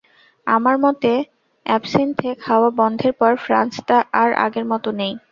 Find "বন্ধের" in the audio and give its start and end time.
2.79-3.13